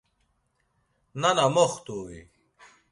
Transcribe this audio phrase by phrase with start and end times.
[1.21, 2.19] Nana moxtu-i?